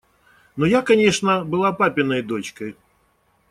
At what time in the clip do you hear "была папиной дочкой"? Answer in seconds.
1.45-2.75